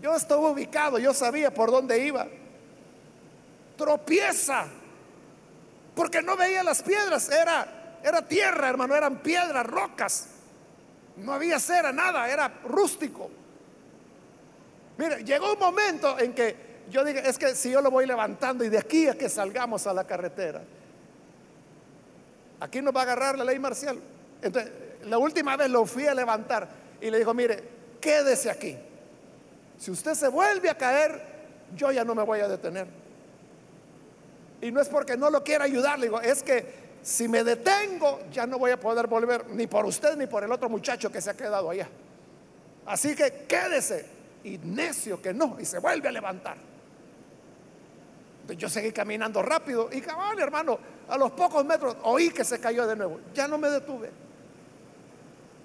[0.00, 2.28] Yo estaba ubicado, yo sabía por dónde iba.
[3.76, 4.66] Tropieza,
[5.96, 10.28] porque no veía las piedras, era, era tierra, hermano, eran piedras, rocas.
[11.16, 13.32] No había cera, nada, era rústico.
[14.96, 18.64] Mire, llegó un momento en que yo dije, es que si yo lo voy levantando
[18.64, 20.62] y de aquí a que salgamos a la carretera,
[22.60, 23.98] aquí nos va a agarrar la ley marcial.
[24.42, 24.72] Entonces,
[25.04, 26.68] la última vez lo fui a levantar
[27.00, 27.62] y le dijo, mire,
[28.00, 28.76] quédese aquí.
[29.78, 31.20] Si usted se vuelve a caer,
[31.74, 32.86] yo ya no me voy a detener.
[34.60, 38.20] Y no es porque no lo quiera ayudar, le digo, es que si me detengo,
[38.32, 41.20] ya no voy a poder volver ni por usted ni por el otro muchacho que
[41.20, 41.88] se ha quedado allá.
[42.86, 44.14] Así que quédese.
[44.44, 46.56] Y necio que no, y se vuelve a levantar.
[48.52, 50.78] Yo seguí caminando rápido y cabal, hermano,
[51.08, 53.20] a los pocos metros oí que se cayó de nuevo.
[53.32, 54.10] Ya no me detuve.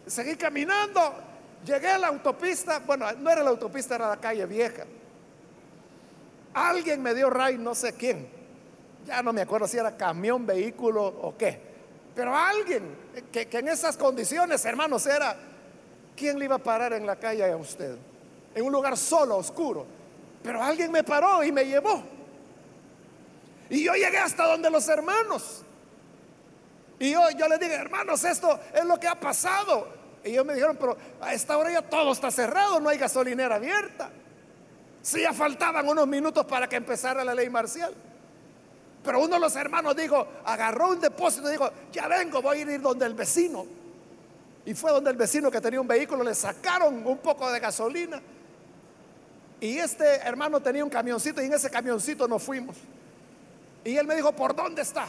[0.08, 1.14] Seguí caminando,
[1.66, 4.86] llegué a la autopista, bueno, no era la autopista, era la calle vieja.
[6.54, 8.28] Alguien me dio ray, no sé quién.
[9.06, 11.60] Ya no me acuerdo si era camión, vehículo o qué.
[12.16, 12.96] Pero alguien
[13.32, 15.36] que, que en esas condiciones, hermanos, era,
[16.16, 17.98] ¿quién le iba a parar en la calle a usted?
[18.56, 19.86] En un lugar solo, oscuro.
[20.42, 22.19] Pero alguien me paró y me llevó.
[23.70, 25.64] Y yo llegué hasta donde los hermanos.
[27.00, 29.88] Y yo, les dije, hermanos, esto es lo que ha pasado.
[30.24, 33.56] Y ellos me dijeron, pero a esta hora ya todo está cerrado, no hay gasolinera
[33.56, 34.10] abierta.
[35.02, 37.94] Si ya faltaban unos minutos para que empezara la ley marcial.
[39.02, 42.62] Pero uno de los hermanos dijo, agarró un depósito y dijo, ya vengo, voy a
[42.62, 43.66] ir donde el vecino.
[44.66, 48.22] Y fue donde el vecino que tenía un vehículo, le sacaron un poco de gasolina.
[49.62, 52.76] Y este hermano tenía un camioncito y en ese camioncito nos fuimos.
[53.90, 55.08] Y él me dijo, ¿por dónde está?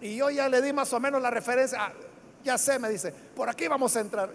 [0.00, 1.78] Y yo ya le di más o menos la referencia.
[1.80, 1.92] Ah,
[2.42, 4.30] ya sé, me dice, por aquí vamos a entrar.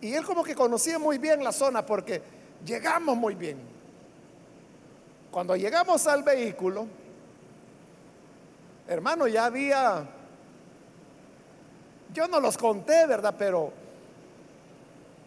[0.00, 2.22] Y él como que conocía muy bien la zona porque
[2.64, 3.58] llegamos muy bien.
[5.30, 6.86] Cuando llegamos al vehículo,
[8.86, 10.04] Hermano, ya había,
[12.12, 13.34] yo no los conté, ¿verdad?
[13.38, 13.72] Pero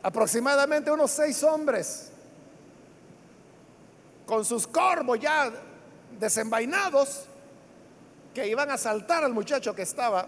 [0.04, 2.12] aproximadamente unos seis hombres
[4.26, 5.52] con sus corvos ya
[6.20, 7.26] desenvainados
[8.34, 10.28] que iban a saltar al muchacho que estaba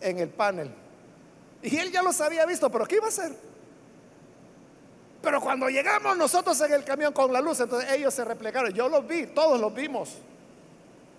[0.00, 0.70] en el panel.
[1.62, 3.32] Y él ya los había visto, pero ¿qué iba a hacer?
[5.22, 8.72] Pero cuando llegamos nosotros en el camión con la luz, entonces ellos se replegaron.
[8.72, 10.16] Yo los vi, todos los vimos.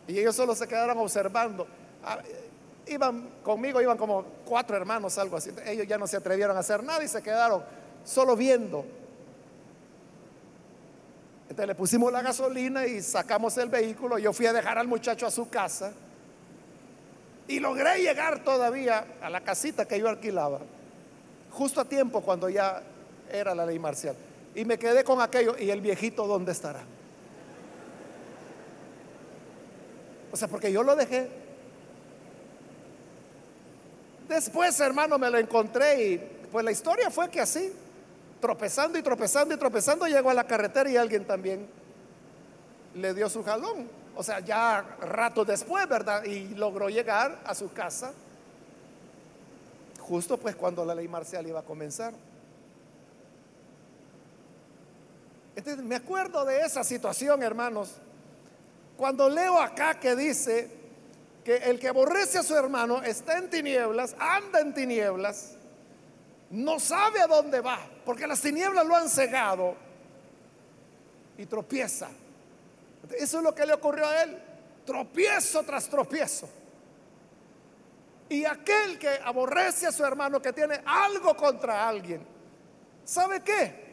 [0.08, 1.68] Y ellos solo se quedaron observando.
[2.04, 2.20] Ah,
[2.88, 5.52] iban conmigo, iban como cuatro hermanos, algo así.
[5.66, 7.64] Ellos ya no se atrevieron a hacer nada y se quedaron
[8.04, 8.86] solo viendo.
[11.52, 14.18] Entonces le pusimos la gasolina y sacamos el vehículo.
[14.18, 15.92] Yo fui a dejar al muchacho a su casa.
[17.46, 20.60] Y logré llegar todavía a la casita que yo alquilaba.
[21.52, 22.82] Justo a tiempo cuando ya
[23.30, 24.16] era la ley marcial.
[24.56, 25.58] Y me quedé con aquello.
[25.60, 26.84] ¿Y el viejito dónde estará?
[30.32, 31.30] O sea, porque yo lo dejé.
[34.30, 36.18] Después, hermano, me lo encontré y
[36.50, 37.74] pues la historia fue que así,
[38.42, 41.70] tropezando y tropezando y tropezando, llegó a la carretera y alguien también
[42.96, 43.88] le dio su jalón.
[44.16, 46.26] O sea, ya rato después, ¿verdad?
[46.26, 48.12] Y logró llegar a su casa
[50.00, 52.14] justo pues cuando la ley marcial iba a comenzar.
[55.56, 57.94] Entonces, me acuerdo de esa situación, hermanos,
[58.98, 60.70] cuando leo acá que dice
[61.44, 65.54] que el que aborrece a su hermano está en tinieblas, anda en tinieblas,
[66.50, 69.76] no sabe a dónde va, porque las tinieblas lo han cegado
[71.38, 72.10] y tropieza.
[73.18, 74.38] Eso es lo que le ocurrió a él,
[74.86, 76.50] tropiezo tras tropiezo.
[78.30, 82.26] Y aquel que aborrece a su hermano, que tiene algo contra alguien,
[83.04, 83.92] ¿sabe qué?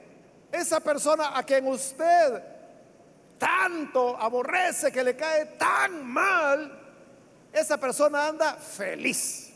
[0.53, 2.43] Esa persona a quien usted
[3.37, 6.81] tanto aborrece, que le cae tan mal,
[7.53, 9.53] esa persona anda feliz.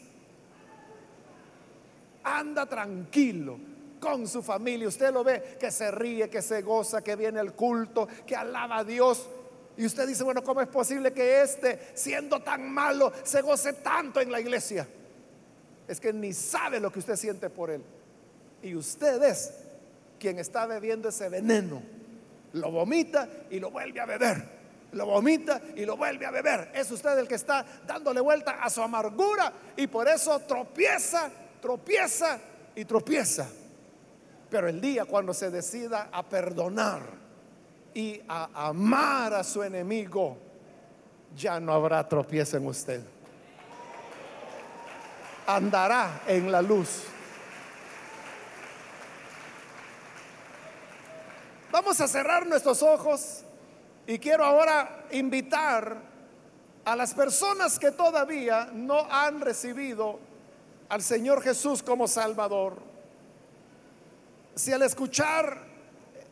[2.25, 3.72] Anda tranquilo
[4.03, 4.89] con su familia.
[4.89, 8.79] Usted lo ve que se ríe, que se goza, que viene al culto, que alaba
[8.79, 9.29] a Dios.
[9.77, 14.21] Y usted dice, bueno, ¿cómo es posible que este, siendo tan malo, se goce tanto
[14.21, 14.89] en la iglesia?
[15.87, 17.85] Es que ni sabe lo que usted siente por él.
[18.61, 19.53] Y usted es
[20.19, 22.03] quien está bebiendo ese veneno
[22.53, 24.63] lo vomita y lo vuelve a beber.
[24.93, 26.71] Lo vomita y lo vuelve a beber.
[26.75, 31.31] Es usted el que está dándole vuelta a su amargura y por eso tropieza,
[31.61, 32.39] tropieza
[32.75, 33.49] y tropieza.
[34.53, 37.01] Pero el día cuando se decida a perdonar
[37.95, 40.37] y a amar a su enemigo,
[41.35, 43.01] ya no habrá tropiezo en usted.
[45.47, 47.05] Andará en la luz
[51.73, 53.45] Vamos a cerrar nuestros ojos
[54.07, 55.97] y quiero ahora invitar
[56.85, 60.21] a las personas que todavía no han recibido
[60.91, 62.92] al Señor Jesús como Salvador.
[64.55, 65.59] Si al escuchar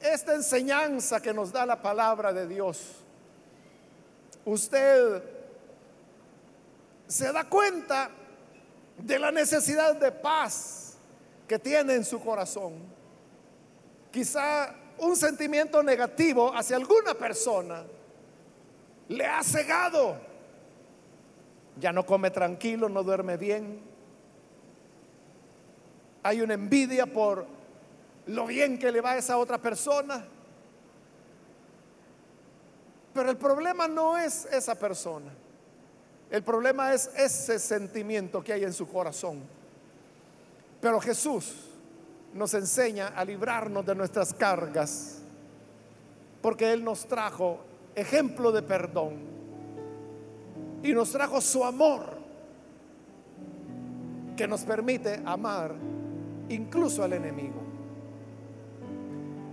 [0.00, 2.96] esta enseñanza que nos da la palabra de Dios,
[4.44, 5.22] usted
[7.06, 8.10] se da cuenta
[8.98, 10.96] de la necesidad de paz
[11.48, 12.74] que tiene en su corazón.
[14.10, 17.84] Quizá un sentimiento negativo hacia alguna persona
[19.08, 20.16] le ha cegado.
[21.78, 23.80] Ya no come tranquilo, no duerme bien.
[26.22, 27.46] Hay una envidia por
[28.26, 30.24] lo bien que le va a esa otra persona.
[33.12, 35.32] Pero el problema no es esa persona.
[36.30, 39.40] El problema es ese sentimiento que hay en su corazón.
[40.80, 41.70] Pero Jesús
[42.32, 45.18] nos enseña a librarnos de nuestras cargas,
[46.40, 47.58] porque Él nos trajo
[47.94, 49.18] ejemplo de perdón
[50.82, 52.18] y nos trajo su amor
[54.36, 55.74] que nos permite amar
[56.48, 57.69] incluso al enemigo.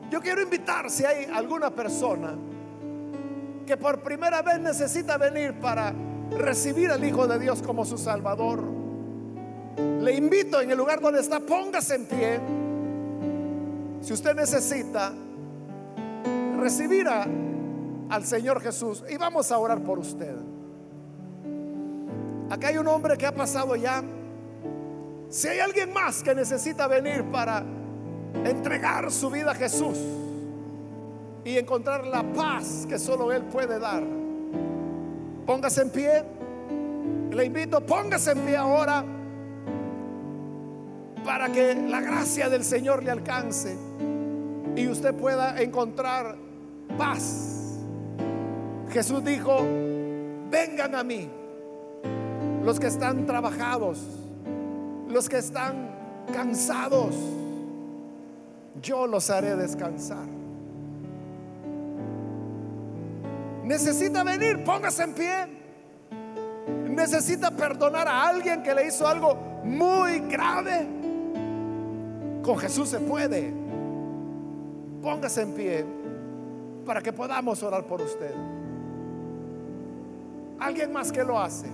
[0.09, 2.35] Yo quiero invitar si hay alguna persona
[3.65, 5.93] que por primera vez necesita venir para
[6.31, 8.63] recibir al Hijo de Dios como su Salvador.
[9.77, 12.39] Le invito en el lugar donde está, póngase en pie.
[14.01, 15.11] Si usted necesita
[16.57, 20.35] recibir al Señor Jesús, y vamos a orar por usted.
[22.49, 24.01] Acá hay un hombre que ha pasado ya.
[25.29, 27.63] Si hay alguien más que necesita venir para
[28.45, 29.97] entregar su vida a Jesús
[31.43, 34.03] y encontrar la paz que solo Él puede dar,
[35.45, 36.23] póngase en pie.
[37.31, 39.03] Le invito, póngase en pie ahora
[41.23, 43.77] para que la gracia del Señor le alcance
[44.75, 46.37] y usted pueda encontrar
[46.97, 47.79] paz.
[48.89, 49.59] Jesús dijo,
[50.49, 51.29] vengan a mí
[52.63, 53.99] los que están trabajados,
[55.07, 55.95] los que están
[56.33, 57.15] cansados,
[58.81, 60.27] yo los haré descansar.
[63.63, 65.47] Necesita venir, póngase en pie.
[66.89, 70.87] Necesita perdonar a alguien que le hizo algo muy grave.
[72.41, 73.53] Con Jesús se puede.
[75.01, 75.85] Póngase en pie
[76.85, 78.33] para que podamos orar por usted.
[80.59, 81.67] Alguien más que lo hace.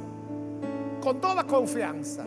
[1.00, 2.24] Con toda confianza.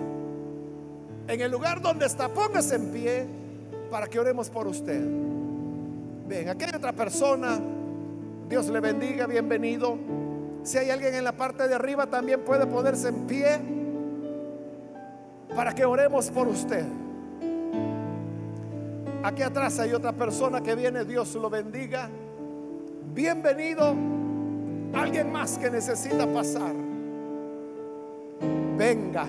[1.29, 3.46] En el lugar donde está, póngase en pie
[3.91, 5.01] para que oremos por usted.
[6.29, 7.59] Ven, aquí hay otra persona.
[8.49, 9.99] Dios le bendiga, bienvenido.
[10.63, 13.61] Si hay alguien en la parte de arriba, también puede ponerse en pie
[15.55, 16.85] para que oremos por usted.
[19.23, 22.09] Aquí atrás hay otra persona que viene, Dios lo bendiga.
[23.15, 23.95] Bienvenido.
[24.93, 26.75] Alguien más que necesita pasar.
[28.77, 29.27] Venga.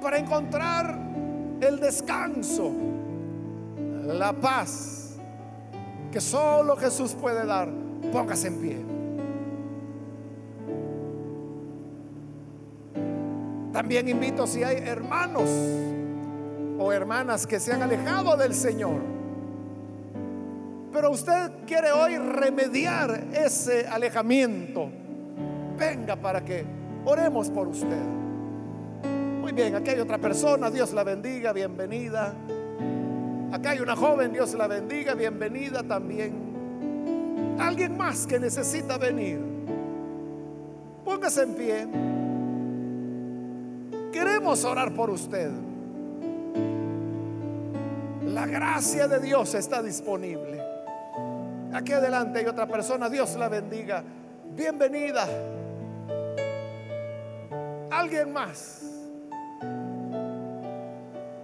[0.00, 1.11] Para encontrar
[1.62, 2.72] el descanso,
[4.04, 5.16] la paz
[6.10, 7.68] que solo Jesús puede dar.
[8.12, 8.76] Póngase en pie.
[13.72, 15.48] También invito si hay hermanos
[16.78, 19.00] o hermanas que se han alejado del Señor.
[20.92, 24.90] Pero usted quiere hoy remediar ese alejamiento.
[25.78, 26.66] Venga para que
[27.06, 28.22] oremos por usted.
[29.42, 32.32] Muy bien, aquí hay otra persona, Dios la bendiga, bienvenida.
[33.50, 37.56] Acá hay una joven, Dios la bendiga, bienvenida también.
[37.58, 39.40] Alguien más que necesita venir.
[41.04, 41.88] Póngase en pie.
[44.12, 45.50] Queremos orar por usted.
[48.24, 50.62] La gracia de Dios está disponible.
[51.72, 53.10] Aquí adelante hay otra persona.
[53.10, 54.04] Dios la bendiga.
[54.54, 55.26] Bienvenida.
[57.90, 58.91] Alguien más.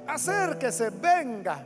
[0.09, 1.63] Acérquese, venga.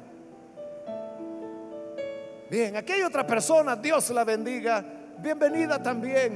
[2.51, 3.76] Bien, aquí hay otra persona.
[3.76, 4.84] Dios la bendiga.
[5.18, 6.32] Bienvenida también.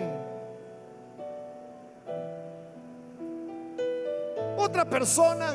[4.56, 5.48] Otra persona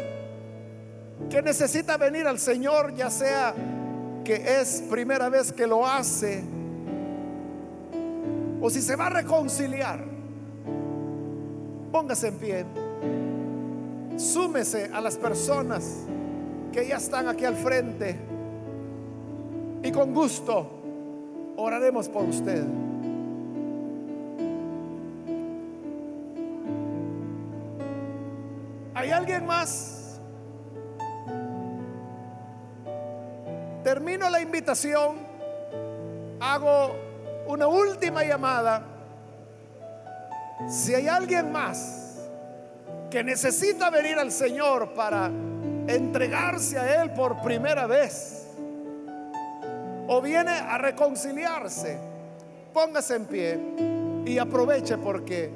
[1.30, 3.54] que necesita venir al Señor, ya sea
[4.26, 6.44] que es primera vez que lo hace,
[8.62, 10.04] o si se va a reconciliar,
[11.92, 12.66] póngase en pie,
[14.18, 16.06] súmese a las personas
[16.72, 18.16] que ya están aquí al frente
[19.84, 20.68] y con gusto
[21.58, 22.64] oraremos por usted.
[28.94, 30.20] ¿Hay alguien más?
[33.84, 35.18] Termino la invitación,
[36.40, 36.92] hago
[37.48, 38.84] una última llamada.
[40.70, 42.30] Si hay alguien más
[43.10, 45.32] que necesita venir al Señor para
[45.88, 48.48] entregarse a Él por primera vez,
[50.08, 51.98] o viene a reconciliarse,
[52.74, 53.60] póngase en pie
[54.26, 55.50] y aproveche porque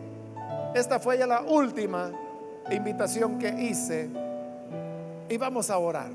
[0.73, 2.11] esta fue ya la última
[2.71, 4.09] invitación que hice
[5.29, 6.11] y vamos a orar.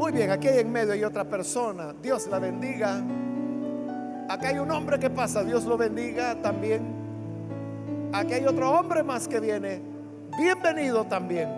[0.00, 1.94] Muy bien, aquí en medio hay otra persona.
[2.00, 3.02] Dios la bendiga.
[4.28, 5.44] Acá hay un hombre que pasa.
[5.44, 6.80] Dios lo bendiga también.
[8.12, 9.82] Aquí hay otro hombre más que viene.
[10.38, 11.48] Bienvenido también.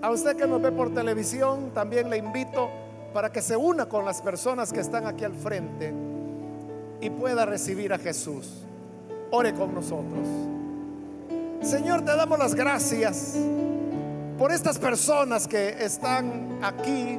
[0.00, 2.70] A usted que nos ve por televisión, también le invito
[3.12, 5.92] para que se una con las personas que están aquí al frente
[7.00, 8.64] y pueda recibir a Jesús.
[9.30, 10.26] Ore con nosotros.
[11.60, 13.36] Señor, te damos las gracias
[14.38, 17.18] por estas personas que están aquí,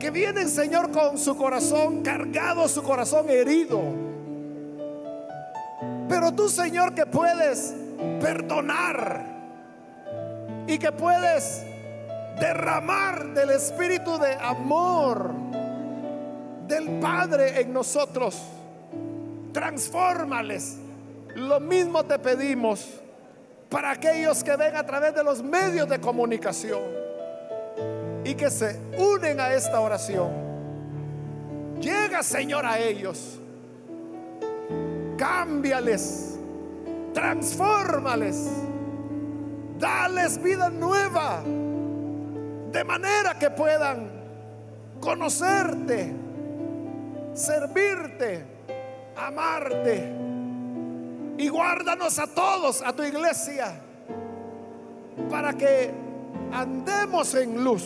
[0.00, 3.80] que vienen, Señor, con su corazón cargado, su corazón herido.
[6.08, 7.72] Pero tú, Señor, que puedes
[8.20, 9.24] perdonar
[10.66, 11.62] y que puedes
[12.40, 15.30] derramar del espíritu de amor
[16.66, 18.42] del Padre en nosotros.
[19.52, 20.78] Transfórmales.
[21.36, 22.99] Lo mismo te pedimos
[23.70, 26.82] para aquellos que ven a través de los medios de comunicación
[28.24, 30.30] y que se unen a esta oración.
[31.80, 33.38] Llega, Señor, a ellos.
[35.16, 36.38] Cámbiales.
[37.14, 38.48] Transfórmales.
[39.78, 41.42] Dales vida nueva.
[42.72, 44.10] De manera que puedan
[45.00, 46.12] conocerte
[47.34, 48.44] servirte,
[49.16, 50.19] amarte.
[51.40, 53.80] Y guárdanos a todos, a tu iglesia,
[55.30, 55.90] para que
[56.52, 57.82] andemos en luz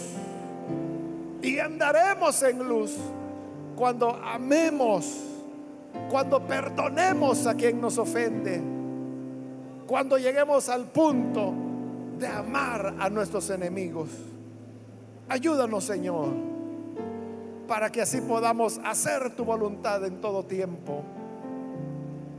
[1.40, 2.96] y andaremos en luz
[3.76, 5.20] cuando amemos,
[6.10, 8.60] cuando perdonemos a quien nos ofende,
[9.86, 11.54] cuando lleguemos al punto
[12.18, 14.08] de amar a nuestros enemigos.
[15.28, 16.30] Ayúdanos, Señor,
[17.68, 21.04] para que así podamos hacer tu voluntad en todo tiempo.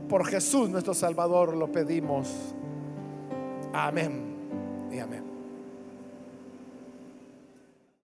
[0.08, 2.54] Por Jesús nuestro Salvador lo pedimos.
[3.72, 4.36] Amén
[4.92, 5.25] y amén.